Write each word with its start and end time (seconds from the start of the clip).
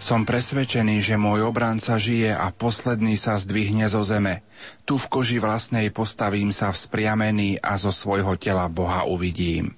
Som 0.00 0.24
presvedčený, 0.24 1.04
že 1.04 1.20
môj 1.20 1.44
obranca 1.44 2.00
žije 2.00 2.32
a 2.32 2.48
posledný 2.48 3.20
sa 3.20 3.36
zdvihne 3.36 3.84
zo 3.84 4.00
zeme. 4.00 4.40
Tu 4.88 4.96
v 4.96 5.06
koži 5.12 5.36
vlastnej 5.36 5.92
postavím 5.92 6.56
sa 6.56 6.72
vzpriamený 6.72 7.60
a 7.60 7.76
zo 7.76 7.92
svojho 7.92 8.32
tela 8.40 8.64
Boha 8.72 9.04
uvidím. 9.04 9.76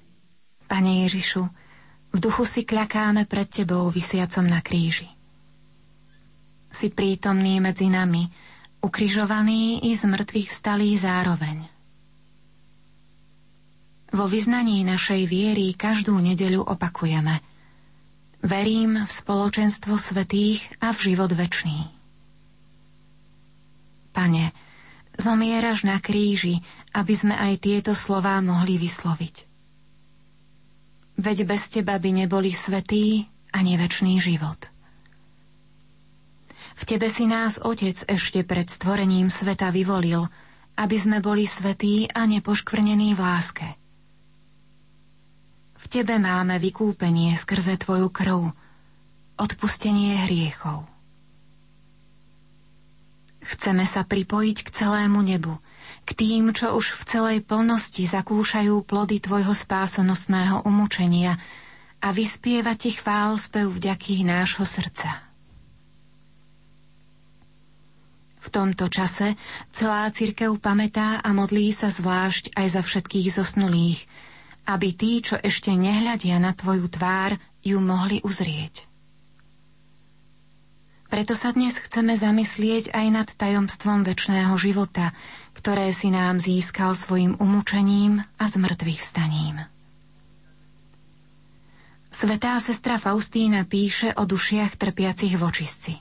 Pane 0.71 1.03
Ježišu, 1.11 1.43
v 2.15 2.19
duchu 2.23 2.47
si 2.47 2.63
kľakáme 2.63 3.27
pred 3.27 3.51
Tebou 3.51 3.91
vysiacom 3.91 4.47
na 4.47 4.63
kríži. 4.63 5.11
Si 6.71 6.95
prítomný 6.95 7.59
medzi 7.59 7.91
nami, 7.91 8.31
ukrižovaný 8.79 9.83
i 9.83 9.91
z 9.91 10.07
mŕtvych 10.07 10.49
vstalý 10.55 10.95
zároveň. 11.03 11.67
Vo 14.15 14.31
vyznaní 14.31 14.87
našej 14.87 15.27
viery 15.27 15.75
každú 15.75 16.15
nedeľu 16.15 16.63
opakujeme– 16.63 17.43
Verím 18.43 19.07
v 19.07 19.11
spoločenstvo 19.11 19.95
svetých 19.95 20.67
a 20.83 20.91
v 20.91 21.15
život 21.15 21.31
večný. 21.31 21.87
Pane, 24.11 24.51
zomieraš 25.15 25.87
na 25.87 26.03
kríži, 26.03 26.59
aby 26.91 27.15
sme 27.15 27.39
aj 27.39 27.63
tieto 27.63 27.95
slová 27.95 28.43
mohli 28.43 28.83
vysloviť. 28.83 29.47
Veď 31.23 31.39
bez 31.47 31.71
Teba 31.71 31.95
by 32.03 32.27
neboli 32.27 32.51
svetý 32.51 33.31
ani 33.55 33.79
večný 33.79 34.19
život. 34.19 34.59
V 36.75 36.83
Tebe 36.83 37.07
si 37.15 37.31
nás 37.31 37.63
Otec 37.63 37.95
ešte 38.11 38.43
pred 38.43 38.67
stvorením 38.67 39.31
sveta 39.31 39.71
vyvolil, 39.71 40.27
aby 40.75 40.97
sme 40.99 41.23
boli 41.23 41.47
svetí 41.47 42.11
a 42.11 42.27
nepoškvrnení 42.27 43.15
v 43.15 43.21
láske– 43.23 43.69
Tebe 45.93 46.17
máme 46.17 46.57
vykúpenie 46.57 47.37
skrze 47.37 47.77
Tvoju 47.77 48.09
krv, 48.09 48.49
odpustenie 49.37 50.25
hriechov. 50.25 50.89
Chceme 53.45 53.85
sa 53.85 54.01
pripojiť 54.01 54.59
k 54.65 54.69
celému 54.73 55.21
nebu, 55.21 55.61
k 56.09 56.11
tým, 56.17 56.57
čo 56.57 56.81
už 56.81 56.97
v 56.97 57.03
celej 57.05 57.39
plnosti 57.45 58.09
zakúšajú 58.09 58.73
plody 58.89 59.21
Tvojho 59.21 59.53
spásonosného 59.53 60.65
umúčenia 60.65 61.37
a 62.01 62.09
vyspievať 62.09 62.89
Ti 62.89 62.91
chválospev 62.97 63.69
vďaky 63.69 64.25
nášho 64.25 64.65
srdca. 64.65 65.29
V 68.41 68.49
tomto 68.49 68.89
čase 68.89 69.37
celá 69.77 70.09
církev 70.09 70.57
pamätá 70.57 71.21
a 71.21 71.37
modlí 71.37 71.69
sa 71.77 71.93
zvlášť 71.93 72.57
aj 72.57 72.67
za 72.73 72.81
všetkých 72.81 73.29
zosnulých, 73.29 74.09
aby 74.67 74.95
tí, 74.95 75.23
čo 75.23 75.39
ešte 75.39 75.75
nehľadia 75.75 76.39
na 76.39 76.55
tvoju 76.55 76.87
tvár, 76.87 77.39
ju 77.63 77.79
mohli 77.79 78.23
uzrieť. 78.23 78.91
Preto 81.13 81.37
sa 81.37 81.53
dnes 81.53 81.77
chceme 81.77 82.17
zamyslieť 82.17 82.97
aj 82.97 83.07
nad 83.13 83.29
tajomstvom 83.29 84.01
väčšného 84.01 84.57
života, 84.57 85.13
ktoré 85.53 85.93
si 85.93 86.09
nám 86.09 86.41
získal 86.41 86.97
svojim 86.97 87.37
umúčením 87.37 88.25
a 88.41 88.45
zmrtvých 88.49 89.05
vstaním. 89.05 89.61
Svetá 92.09 92.57
sestra 92.65 92.97
Faustína 92.97 93.69
píše 93.69 94.17
o 94.17 94.25
dušiach 94.25 94.81
trpiacich 94.81 95.37
v 95.37 95.43
očistci. 95.45 95.95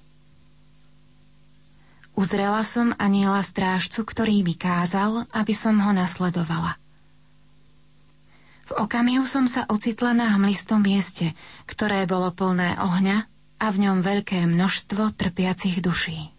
Uzrela 2.16 2.64
som 2.68 2.92
aniela 3.00 3.40
strážcu, 3.44 4.04
ktorý 4.04 4.44
mi 4.44 4.56
kázal, 4.60 5.28
aby 5.32 5.56
som 5.56 5.80
ho 5.80 5.92
nasledovala. 5.96 6.81
V 8.72 8.80
okamihu 8.88 9.28
som 9.28 9.52
sa 9.52 9.68
ocitla 9.68 10.16
na 10.16 10.32
hmlistom 10.32 10.80
mieste, 10.80 11.36
ktoré 11.68 12.08
bolo 12.08 12.32
plné 12.32 12.80
ohňa 12.80 13.28
a 13.60 13.68
v 13.68 13.78
ňom 13.84 14.00
veľké 14.00 14.48
množstvo 14.48 15.12
trpiacich 15.12 15.84
duší. 15.84 16.32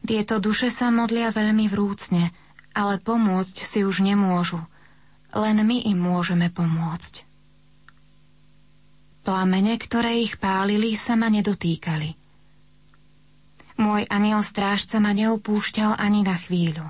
Tieto 0.00 0.40
duše 0.40 0.72
sa 0.72 0.88
modlia 0.88 1.28
veľmi 1.28 1.68
vrúcne, 1.68 2.32
ale 2.72 2.96
pomôcť 2.96 3.60
si 3.60 3.84
už 3.84 4.00
nemôžu. 4.00 4.64
Len 5.36 5.60
my 5.60 5.84
im 5.84 6.00
môžeme 6.00 6.48
pomôcť. 6.48 7.28
Plamene, 9.20 9.76
ktoré 9.76 10.16
ich 10.24 10.40
pálili, 10.40 10.96
sa 10.96 11.12
ma 11.12 11.28
nedotýkali. 11.28 12.16
Môj 13.76 14.08
aniel 14.08 14.40
strážca 14.40 14.96
ma 14.96 15.12
neopúšťal 15.12 16.00
ani 16.00 16.24
na 16.24 16.40
chvíľu. 16.40 16.88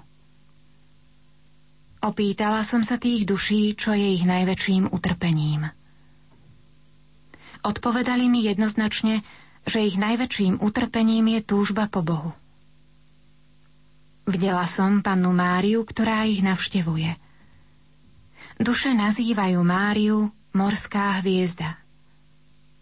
Opýtala 2.00 2.64
som 2.64 2.80
sa 2.80 2.96
tých 2.96 3.28
duší, 3.28 3.76
čo 3.76 3.92
je 3.92 4.16
ich 4.16 4.24
najväčším 4.24 4.88
utrpením. 4.88 5.68
Odpovedali 7.60 8.24
mi 8.24 8.40
jednoznačne, 8.48 9.20
že 9.68 9.84
ich 9.84 10.00
najväčším 10.00 10.64
utrpením 10.64 11.28
je 11.36 11.40
túžba 11.44 11.92
po 11.92 12.00
Bohu. 12.00 12.32
Vdela 14.24 14.64
som 14.64 15.04
pannu 15.04 15.36
Máriu, 15.36 15.84
ktorá 15.84 16.24
ich 16.24 16.40
navštevuje. 16.40 17.20
Duše 18.56 18.96
nazývajú 18.96 19.60
Máriu 19.60 20.32
morská 20.56 21.20
hviezda. 21.20 21.76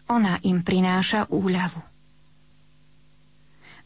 Ona 0.07 0.39
im 0.47 0.63
prináša 0.63 1.27
úľavu. 1.27 1.88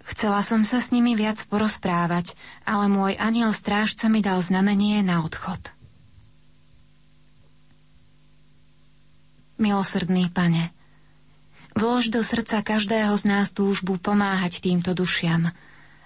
Chcela 0.03 0.43
som 0.43 0.67
sa 0.67 0.83
s 0.83 0.91
nimi 0.91 1.15
viac 1.15 1.39
porozprávať, 1.47 2.35
ale 2.67 2.91
môj 2.91 3.15
aniel 3.15 3.55
strážca 3.55 4.11
mi 4.11 4.19
dal 4.19 4.43
znamenie 4.43 4.99
na 4.99 5.23
odchod. 5.23 5.71
Milosrdný 9.55 10.27
pane, 10.27 10.75
vlož 11.71 12.11
do 12.11 12.19
srdca 12.19 12.59
každého 12.59 13.15
z 13.15 13.23
nás 13.31 13.55
túžbu 13.55 13.95
pomáhať 13.95 14.59
týmto 14.59 14.91
dušiam, 14.91 15.55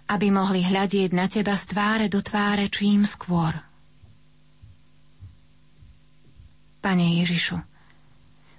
aby 0.06 0.30
mohli 0.30 0.62
hľadieť 0.62 1.10
na 1.18 1.26
teba 1.26 1.58
z 1.58 1.74
tváre 1.74 2.06
do 2.06 2.22
tváre 2.22 2.70
čím 2.70 3.02
skôr. 3.02 3.58
Pane 6.86 7.18
Ježišu, 7.26 7.58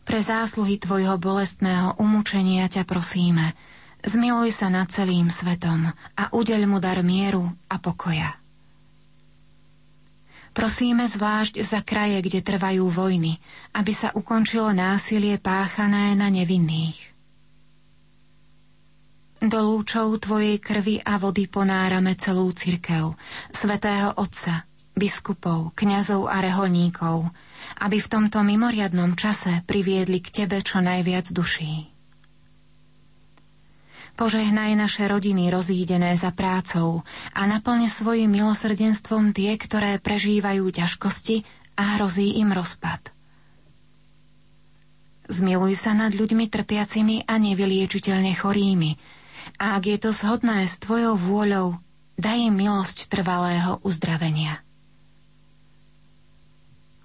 pre 0.03 0.19
zásluhy 0.19 0.83
Tvojho 0.83 1.15
bolestného 1.15 1.95
umúčenia 2.03 2.67
ťa 2.67 2.83
prosíme– 2.83 3.55
Zmiluj 3.99 4.55
sa 4.55 4.71
nad 4.71 4.87
celým 4.89 5.27
svetom 5.27 5.91
a 5.93 6.25
udeľ 6.31 6.71
mu 6.71 6.79
dar 6.79 7.03
mieru 7.03 7.51
a 7.67 7.83
pokoja. 7.83 8.39
Prosíme 10.55 11.07
zvlášť 11.07 11.63
za 11.63 11.87
kraje, 11.87 12.19
kde 12.19 12.43
trvajú 12.43 12.91
vojny, 12.91 13.39
aby 13.79 13.93
sa 13.95 14.11
ukončilo 14.11 14.75
násilie 14.75 15.39
páchané 15.39 16.19
na 16.19 16.27
nevinných. 16.31 17.15
Do 19.39 19.63
lúčov 19.63 20.19
Tvojej 20.19 20.59
krvi 20.59 20.99
a 20.99 21.15
vody 21.15 21.47
ponárame 21.47 22.19
celú 22.19 22.51
cirkev, 22.51 23.15
svetého 23.55 24.19
Otca, 24.19 24.67
biskupov, 24.99 25.79
kňazov 25.79 26.27
a 26.27 26.43
reholníkov, 26.43 27.31
aby 27.79 28.03
v 28.03 28.11
tomto 28.11 28.43
mimoriadnom 28.43 29.15
čase 29.15 29.63
priviedli 29.63 30.19
k 30.19 30.43
Tebe 30.43 30.59
čo 30.67 30.83
najviac 30.83 31.31
duší. 31.31 31.98
Požehnaj 34.19 34.75
naše 34.75 35.07
rodiny 35.07 35.47
rozídené 35.47 36.19
za 36.19 36.35
prácou 36.35 37.07
a 37.31 37.47
naplň 37.47 37.87
svojim 37.87 38.27
milosrdenstvom 38.27 39.31
tie, 39.31 39.55
ktoré 39.55 40.03
prežívajú 40.03 40.75
ťažkosti 40.75 41.47
a 41.79 41.95
hrozí 41.95 42.43
im 42.43 42.51
rozpad. 42.51 43.15
Zmiluj 45.31 45.79
sa 45.79 45.95
nad 45.95 46.11
ľuďmi 46.11 46.51
trpiacimi 46.51 47.31
a 47.31 47.39
nevyliečiteľne 47.39 48.35
chorými 48.35 48.99
a 49.63 49.79
ak 49.79 49.87
je 49.87 49.99
to 50.03 50.11
shodné 50.11 50.67
s 50.67 50.83
Tvojou 50.83 51.15
vôľou, 51.15 51.79
daj 52.19 52.39
im 52.43 52.59
milosť 52.59 53.07
trvalého 53.07 53.79
uzdravenia. 53.87 54.67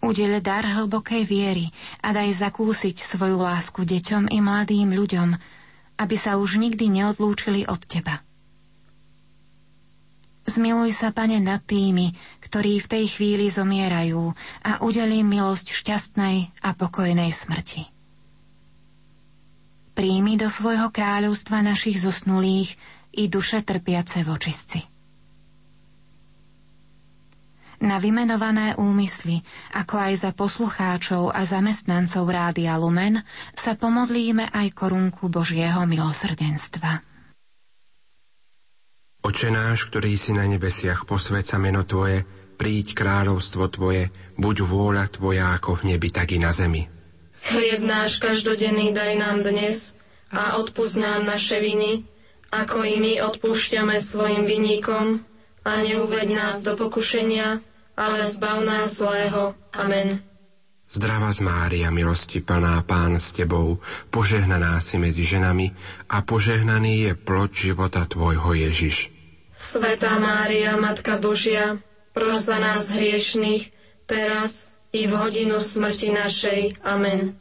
Udele 0.02 0.42
dar 0.42 0.66
hlbokej 0.66 1.30
viery 1.30 1.70
a 2.02 2.10
daj 2.10 2.42
zakúsiť 2.42 3.00
svoju 3.00 3.38
lásku 3.38 3.86
deťom 3.86 4.34
i 4.34 4.42
mladým 4.42 4.98
ľuďom, 4.98 5.38
aby 5.98 6.16
sa 6.18 6.38
už 6.42 6.58
nikdy 6.62 6.90
neodlúčili 6.90 7.66
od 7.70 7.82
Teba. 7.86 8.22
Zmiluj 10.44 10.92
sa, 10.92 11.16
Pane, 11.16 11.40
nad 11.40 11.64
tými, 11.64 12.12
ktorí 12.44 12.84
v 12.84 12.92
tej 12.92 13.06
chvíli 13.16 13.48
zomierajú 13.48 14.36
a 14.68 14.84
udelí 14.84 15.24
milosť 15.24 15.72
šťastnej 15.72 16.52
a 16.60 16.76
pokojnej 16.76 17.32
smrti. 17.32 17.88
Príjmi 19.96 20.36
do 20.36 20.52
svojho 20.52 20.92
kráľovstva 20.92 21.64
našich 21.64 22.02
zosnulých 22.02 22.76
i 23.16 23.30
duše 23.32 23.64
trpiace 23.64 24.26
v 24.26 24.30
očistci. 24.36 24.93
Na 27.84 28.00
vymenované 28.00 28.80
úmysly, 28.80 29.44
ako 29.76 30.00
aj 30.00 30.14
za 30.24 30.32
poslucháčov 30.32 31.36
a 31.36 31.44
zamestnancov 31.44 32.24
Rádia 32.32 32.80
Lumen, 32.80 33.20
sa 33.52 33.76
pomodlíme 33.76 34.48
aj 34.56 34.72
korunku 34.72 35.28
Božieho 35.28 35.84
milosrdenstva. 35.84 37.04
Oče 39.24 39.52
náš, 39.52 39.92
ktorý 39.92 40.16
si 40.16 40.32
na 40.32 40.48
nebesiach, 40.48 41.04
posved 41.04 41.44
sa 41.44 41.60
meno 41.60 41.84
Tvoje, 41.84 42.24
príď 42.56 42.96
kráľovstvo 42.96 43.68
Tvoje, 43.68 44.08
buď 44.40 44.56
vôľa 44.64 45.12
Tvoja 45.12 45.52
ako 45.52 45.84
v 45.84 45.96
nebi, 45.96 46.08
tak 46.08 46.32
i 46.32 46.40
na 46.40 46.56
zemi. 46.56 46.88
Chlieb 47.44 47.84
náš 47.84 48.24
každodenný 48.24 48.96
daj 48.96 49.20
nám 49.20 49.44
dnes 49.44 50.00
a 50.32 50.56
odpúsť 50.56 51.04
nám 51.04 51.28
naše 51.28 51.60
viny, 51.60 52.08
ako 52.48 52.88
i 52.88 52.96
my 53.04 53.14
odpúšťame 53.28 54.00
svojim 54.00 54.48
vinníkom 54.48 55.20
a 55.68 55.72
neuved 55.84 56.32
nás 56.32 56.64
do 56.64 56.80
pokušenia, 56.80 57.73
ale 57.98 58.26
zbav 58.26 58.66
nás 58.66 58.98
zlého. 58.98 59.56
Amen. 59.74 60.22
Zdravá 60.94 61.34
z 61.34 61.42
Mária, 61.42 61.90
milosti 61.90 62.38
plná 62.38 62.86
Pán 62.86 63.18
s 63.18 63.34
Tebou, 63.34 63.82
požehnaná 64.14 64.78
si 64.78 65.02
medzi 65.02 65.26
ženami 65.26 65.74
a 66.06 66.22
požehnaný 66.22 67.10
je 67.10 67.12
plod 67.18 67.50
života 67.50 68.06
Tvojho 68.06 68.54
Ježiš. 68.54 69.10
Svetá 69.58 70.22
Mária, 70.22 70.78
Matka 70.78 71.18
Božia, 71.18 71.82
pros 72.14 72.46
za 72.46 72.62
nás 72.62 72.94
hriešných, 72.94 73.74
teraz 74.06 74.70
i 74.94 75.10
v 75.10 75.18
hodinu 75.18 75.66
smrti 75.66 76.14
našej. 76.14 76.86
Amen. 76.86 77.34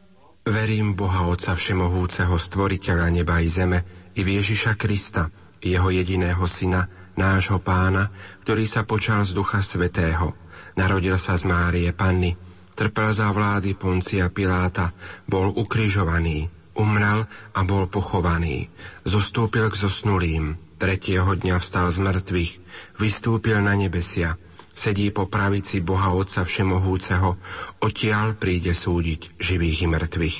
Verím 0.49 0.97
Boha 0.97 1.29
Otca 1.29 1.53
Všemohúceho, 1.53 2.33
Stvoriteľa 2.41 3.13
neba 3.13 3.45
i 3.45 3.53
zeme, 3.53 3.85
i 4.17 4.25
v 4.25 4.41
Ježiša 4.41 4.81
Krista, 4.81 5.29
Jeho 5.61 5.93
jediného 5.93 6.41
Syna, 6.49 6.89
nášho 7.21 7.61
Pána, 7.61 8.09
ktorý 8.49 8.65
sa 8.65 8.89
počal 8.89 9.29
z 9.29 9.37
Ducha 9.37 9.61
Svetého, 9.61 10.42
Narodil 10.79 11.17
sa 11.21 11.37
z 11.37 11.45
Márie 11.49 11.91
Panny, 11.93 12.33
trpel 12.73 13.13
za 13.13 13.29
vlády 13.29 13.77
Poncia 13.77 14.33
Piláta, 14.33 14.97
bol 15.29 15.53
ukrižovaný, 15.53 16.49
umrel 16.77 17.29
a 17.53 17.61
bol 17.63 17.89
pochovaný. 17.89 18.73
Zostúpil 19.05 19.69
k 19.69 19.77
zosnulým, 19.77 20.57
tretieho 20.81 21.29
dňa 21.29 21.61
vstal 21.61 21.93
z 21.93 21.99
mŕtvych, 22.01 22.53
vystúpil 22.99 23.61
na 23.61 23.77
nebesia, 23.77 24.41
sedí 24.73 25.13
po 25.13 25.29
pravici 25.29 25.85
Boha 25.85 26.17
Otca 26.17 26.49
Všemohúceho, 26.49 27.37
odtiaľ 27.85 28.35
príde 28.41 28.73
súdiť 28.73 29.37
živých 29.37 29.85
i 29.85 29.89
mŕtvych. 29.93 30.37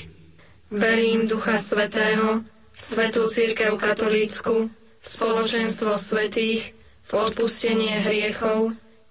Verím 0.73 1.29
Ducha 1.29 1.61
Svetého, 1.61 2.41
Svetú 2.73 3.29
Církev 3.29 3.77
Katolícku, 3.77 4.73
spoločenstvo 4.97 5.93
svetých, 6.01 6.73
v 7.03 7.11
odpustenie 7.13 8.01
hriechov, 8.01 8.73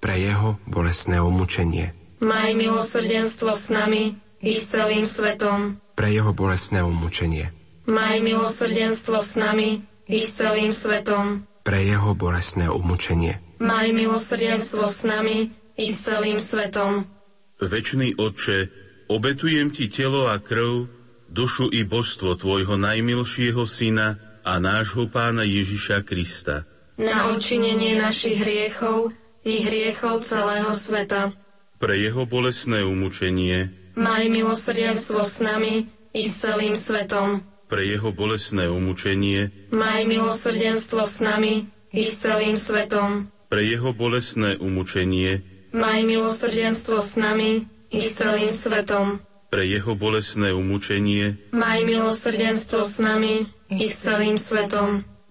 pre 0.00 0.16
jeho 0.16 0.56
bolestné 0.64 1.20
umúčenie. 1.20 1.92
Maj 2.24 2.56
milosrdenstvo 2.56 3.52
s 3.52 3.68
nami 3.68 4.16
i 4.40 4.52
s 4.56 4.72
celým 4.72 5.04
svetom. 5.04 5.76
Pre 5.96 6.08
jeho 6.08 6.32
bolestné 6.32 6.80
umúčenie. 6.80 7.52
Maj 7.84 8.24
milosrdenstvo 8.24 9.20
s 9.20 9.36
nami 9.36 9.84
i 10.08 10.18
s 10.20 10.40
celým 10.40 10.72
svetom. 10.72 11.44
Pre 11.60 11.80
jeho 11.80 12.16
bolestné 12.16 12.72
umúčenie. 12.72 13.40
Maj 13.60 13.92
milosrdenstvo 13.92 14.88
s 14.88 15.04
nami 15.04 15.52
i 15.76 15.86
s 15.92 16.08
celým 16.08 16.40
svetom. 16.40 17.04
Večný 17.60 18.16
Otče, 18.16 18.72
obetujem 19.12 19.68
Ti 19.68 19.92
telo 19.92 20.32
a 20.32 20.40
krv, 20.40 20.88
dušu 21.28 21.68
i 21.68 21.84
božstvo 21.84 22.40
Tvojho 22.40 22.80
najmilšieho 22.80 23.68
Syna 23.68 24.16
a 24.40 24.56
nášho 24.56 25.12
Pána 25.12 25.44
Ježiša 25.44 26.00
Krista. 26.08 26.64
Na 26.96 27.32
odčinenie 27.32 27.96
našich 28.00 28.40
hriechov 28.40 29.12
i 29.44 29.64
hriechov 29.64 30.24
celého 30.24 30.72
sveta. 30.76 31.32
Pre 31.80 31.94
jeho 31.96 32.28
bolesné 32.28 32.84
umúčenie. 32.84 33.72
Maj 33.96 34.28
milosrdenstvo 34.28 35.24
s 35.24 35.40
nami 35.40 35.88
i 36.12 36.22
s 36.28 36.44
celým 36.44 36.76
svetom. 36.76 37.40
Pre 37.70 37.80
jeho 37.80 38.12
bolesné 38.12 38.68
umúčenie. 38.68 39.48
Maj 39.72 40.04
milosrdenstvo 40.04 41.08
s 41.08 41.24
nami 41.24 41.70
i 41.94 42.02
s 42.04 42.20
celým 42.20 42.60
svetom. 42.60 43.32
Pre 43.48 43.62
jeho 43.64 43.96
bolesné 43.96 44.60
umúčenie. 44.60 45.40
Maj 45.72 46.04
milosrdenstvo 46.04 47.00
s 47.00 47.16
nami 47.16 47.64
i 47.88 47.98
s 47.98 48.20
celým 48.20 48.52
svetom. 48.52 49.24
Pre 49.50 49.64
jeho 49.64 49.96
bolesné 49.96 50.52
umúčenie. 50.52 51.40
Maj 51.50 51.82
milosrdenstvo 51.88 52.84
s 52.86 53.00
nami 53.02 53.48
i 53.72 53.86
s 53.88 54.04
celým 54.04 54.36
svetom 54.38 55.02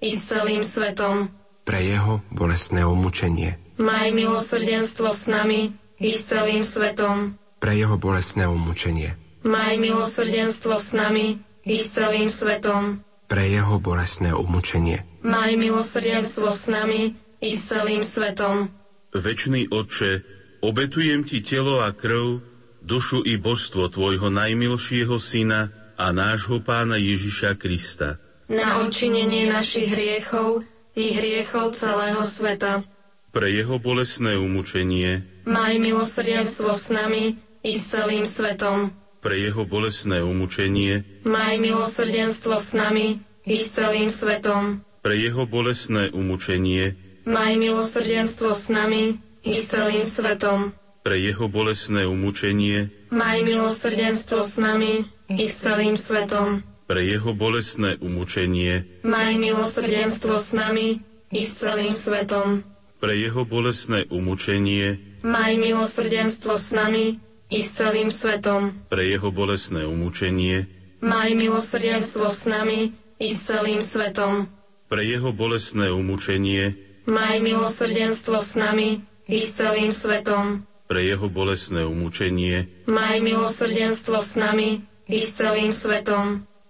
i 0.00 0.08
s 0.10 0.32
celým 0.32 0.64
svetom. 0.64 1.28
Pre 1.68 1.80
jeho 1.80 2.24
bolestné 2.32 2.82
umúčenie. 2.88 3.60
Maj 3.76 4.12
milosrdenstvo 4.12 5.12
s 5.12 5.28
nami 5.28 5.72
i 6.00 6.08
s 6.12 6.28
celým 6.28 6.64
svetom. 6.64 7.36
Pre 7.60 7.72
jeho 7.76 7.96
bolesné 8.00 8.48
umúčenie. 8.48 9.16
Maj 9.44 9.76
milosrdenstvo 9.76 10.76
s 10.76 10.96
nami 10.96 11.40
i 11.64 11.76
s 11.76 11.92
celým 11.92 12.32
svetom. 12.32 13.04
Pre 13.28 13.44
jeho 13.44 13.76
bolesné 13.80 14.32
umúčenie. 14.32 15.04
Maj 15.20 15.56
milosrdenstvo 15.56 16.48
s 16.48 16.68
nami 16.72 17.14
i 17.40 17.50
s 17.52 17.68
celým 17.68 18.04
svetom. 18.04 18.72
Večný 19.12 19.68
Otče, 19.68 20.24
obetujem 20.64 21.24
Ti 21.28 21.44
telo 21.44 21.84
a 21.84 21.92
krv, 21.92 22.40
dušu 22.80 23.24
i 23.28 23.36
božstvo 23.36 23.92
Tvojho 23.92 24.32
najmilšieho 24.32 25.16
Syna 25.20 25.72
a 26.00 26.12
nášho 26.12 26.64
Pána 26.64 26.96
Ježiša 26.96 27.56
Krista. 27.60 28.16
Na 28.50 28.82
odčinenie 28.82 29.46
našich 29.46 29.86
hriechov 29.86 30.66
i 30.98 31.14
hriechov 31.14 31.78
celého 31.78 32.26
sveta. 32.26 32.82
Pre 33.30 33.46
jeho 33.46 33.78
bolesné 33.78 34.34
umúčenie. 34.34 35.22
Maj 35.46 35.78
milosrdenstvo 35.78 36.74
s 36.74 36.90
nami 36.90 37.38
i 37.62 37.72
s 37.78 37.94
celým 37.94 38.26
svetom. 38.26 38.90
Pre 39.22 39.38
jeho 39.38 39.62
bolesné 39.62 40.18
umúčenie. 40.26 41.22
Maj 41.22 41.62
milosrdenstvo 41.62 42.58
s 42.58 42.74
nami 42.74 43.22
i 43.46 43.54
s 43.54 43.70
celým 43.70 44.10
svetom. 44.10 44.82
Pre 44.98 45.14
jeho 45.14 45.46
bolesné 45.46 46.10
umúčenie. 46.10 46.98
Maj 47.30 47.54
milosrdenstvo 47.54 48.50
s 48.50 48.66
nami 48.66 49.14
i 49.46 49.52
s 49.54 49.70
celým 49.70 50.02
svetom. 50.02 50.74
Pre 51.06 51.14
jeho 51.14 51.46
bolesné 51.46 52.02
umúčenie. 52.02 52.90
Maj 53.14 53.46
milosrdenstvo 53.46 54.42
s 54.42 54.58
nami 54.58 55.06
i 55.30 55.46
s 55.46 55.54
celým 55.62 55.94
svetom. 55.94 56.66
Pre 56.90 57.06
jeho 57.06 57.38
bolesné 57.38 58.02
umúčenie. 58.02 58.82
Maj 59.06 59.38
milosrdenstvo 59.38 60.34
s 60.34 60.50
nami 60.50 60.98
i 61.30 61.42
s 61.46 61.62
celým 61.62 61.94
svetom. 61.94 62.66
Pre 62.98 63.14
jeho 63.14 63.46
bolesné 63.46 64.10
umúčenie. 64.10 64.98
Maj 65.22 65.54
milosrdenstvo 65.54 66.58
s 66.58 66.74
nami 66.74 67.22
i 67.46 67.62
s 67.62 67.78
celým 67.78 68.10
svetom. 68.10 68.74
Pre 68.90 69.06
jeho 69.06 69.30
bolesné 69.30 69.86
umúčenie. 69.86 70.66
Maj 70.98 71.30
milosrdenstvo 71.38 72.26
s 72.26 72.50
nami 72.50 72.90
i 73.22 73.28
s 73.30 73.38
celým 73.46 73.86
svetom. 73.86 74.50
Pre 74.90 75.02
jeho 75.06 75.30
bolesné 75.30 75.94
umúčenie. 75.94 76.74
Maj 77.06 77.38
milosrdenstvo 77.38 78.42
s 78.42 78.58
nami 78.58 78.98
i 79.30 79.38
s 79.38 79.62
celým 79.62 79.94
svetom. 79.94 80.66
Pre 80.90 80.98
jeho 80.98 81.30
bolesné 81.30 81.86
umúčenie. 81.86 82.66
Maj 82.90 83.22
milosrdenstvo 83.22 84.18
s 84.18 84.34
nami 84.34 84.82
i 85.06 85.22
s 85.22 85.38
celým 85.38 85.70
svetom. 85.70 86.49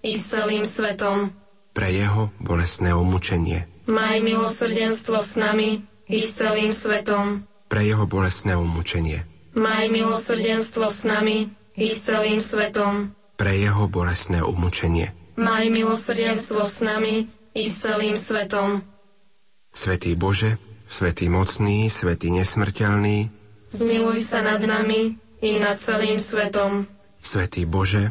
i 0.00 0.16
s 0.16 0.32
celým 0.32 0.66
svetom. 0.66 1.32
Pre 1.76 1.88
jeho 1.88 2.32
bolestné 2.42 2.92
umúčenie. 2.92 3.68
Maj 3.86 4.20
milosrdenstvo 4.22 5.18
s 5.22 5.38
nami 5.38 5.84
i 6.10 6.18
s 6.18 6.36
celým 6.36 6.74
svetom 6.74 7.50
pre 7.70 7.86
jeho 7.86 8.02
bolestné 8.02 8.58
umúčenie. 8.58 9.22
Maj 9.54 9.86
milosrdenstvo 9.94 10.90
s 10.90 11.06
nami 11.06 11.54
i 11.78 11.86
s 11.86 12.02
celým 12.02 12.42
svetom. 12.42 13.14
Pre 13.38 13.52
jeho 13.54 13.86
bolestné 13.86 14.42
umúčenie. 14.42 15.14
Maj 15.38 15.70
milosrdenstvo 15.70 16.66
s 16.66 16.82
nami 16.82 17.30
i 17.54 17.62
s 17.62 17.86
celým 17.86 18.18
svetom. 18.18 18.82
Svetý 19.70 20.18
Bože, 20.18 20.58
Svetý 20.90 21.30
mocný, 21.30 21.86
Svetý 21.86 22.34
nesmrteľný, 22.34 23.30
zmiluj 23.70 24.18
sa 24.26 24.42
nad 24.42 24.58
nami 24.58 25.14
i 25.38 25.50
nad 25.62 25.78
celým 25.78 26.18
svetom. 26.18 26.90
Svetý 27.22 27.62
Bože, 27.62 28.10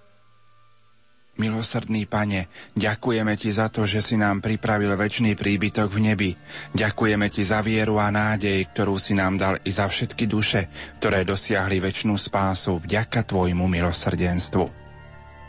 Milosrdný 1.41 2.05
Pane, 2.05 2.45
ďakujeme 2.77 3.33
Ti 3.33 3.49
za 3.49 3.73
to, 3.73 3.89
že 3.89 4.05
si 4.05 4.13
nám 4.13 4.45
pripravil 4.45 4.93
väčší 4.93 5.33
príbytok 5.33 5.89
v 5.89 6.13
nebi. 6.13 6.31
Ďakujeme 6.77 7.25
Ti 7.33 7.41
za 7.41 7.65
vieru 7.65 7.97
a 7.97 8.13
nádej, 8.13 8.61
ktorú 8.69 9.01
si 9.01 9.17
nám 9.17 9.41
dal 9.41 9.57
i 9.65 9.73
za 9.73 9.89
všetky 9.89 10.29
duše, 10.29 10.69
ktoré 11.01 11.25
dosiahli 11.25 11.81
väčšnú 11.81 12.13
spásu 12.13 12.77
vďaka 12.77 13.25
Tvojmu 13.25 13.65
milosrdenstvu. 13.65 14.69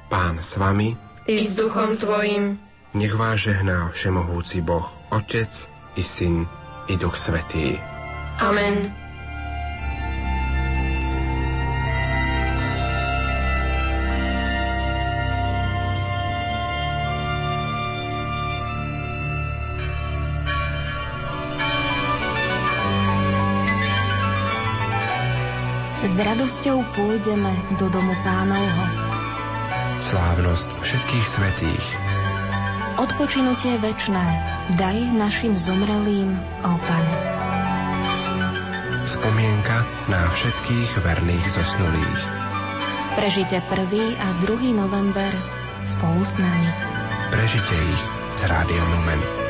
Pán 0.08 0.40
s 0.40 0.56
vami, 0.56 0.96
i 1.28 1.36
s 1.44 1.52
duchom 1.52 2.00
Tvojim. 2.00 2.56
Nech 2.96 3.12
vás 3.12 3.44
žehná 3.44 3.92
Všemohúci 3.92 4.64
Boh, 4.64 4.88
Otec 5.12 5.52
i 5.96 6.02
Syn 6.04 6.48
i 6.88 6.96
Duch 6.96 7.16
Svetý. 7.16 7.76
Amen. 8.40 9.01
Radosťou 26.22 26.82
pôjdeme 26.94 27.52
do 27.76 27.90
domu 27.90 28.14
pánovho 28.22 29.12
slávnosť 30.02 30.68
všetkých 30.82 31.26
svetých. 31.26 31.86
Odpočinutie 32.98 33.78
večné 33.78 34.26
daj 34.76 34.98
našim 35.14 35.54
zomrelým, 35.54 36.34
ó 36.66 36.74
Pane. 36.76 37.16
Spomienka 39.06 39.86
na 40.10 40.28
všetkých 40.34 40.90
verných 41.06 41.46
zosnulých. 41.48 42.22
Prežite 43.14 43.62
1. 43.64 44.20
a 44.20 44.28
2. 44.44 44.74
november 44.74 45.30
spolu 45.86 46.22
s 46.26 46.36
nami. 46.36 46.68
Prežite 47.30 47.72
ich 47.72 48.02
s 48.36 48.42
Rádiom 48.44 48.88
Lumen. 48.92 49.41